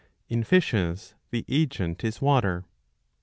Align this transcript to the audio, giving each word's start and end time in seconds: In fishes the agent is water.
In 0.29 0.43
fishes 0.43 1.13
the 1.29 1.45
agent 1.47 2.03
is 2.03 2.19
water. 2.23 2.65